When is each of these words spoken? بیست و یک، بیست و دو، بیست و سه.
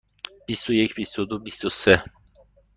بیست 0.47 0.69
و 0.69 0.73
یک، 0.73 0.95
بیست 0.95 1.19
و 1.19 1.25
دو، 1.25 1.39
بیست 1.39 1.65
و 1.65 1.69
سه. 1.69 2.03